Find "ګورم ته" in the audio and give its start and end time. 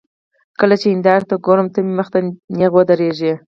1.45-1.79